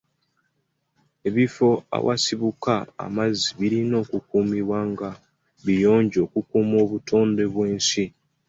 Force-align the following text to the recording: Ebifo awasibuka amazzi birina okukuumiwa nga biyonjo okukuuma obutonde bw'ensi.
Ebifo 1.27 1.69
awasibuka 1.97 2.73
amazzi 3.05 3.47
birina 3.59 3.95
okukuumiwa 4.03 4.79
nga 4.91 5.09
biyonjo 5.65 6.19
okukuuma 6.25 6.75
obutonde 6.83 7.43
bw'ensi. 7.53 8.05